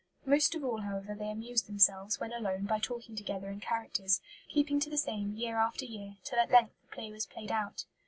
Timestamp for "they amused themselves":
1.13-2.19